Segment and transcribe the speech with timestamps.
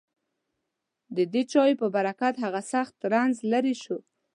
[1.15, 3.97] ددې چایو په برکت هغه سخت رنځ لېرې شو.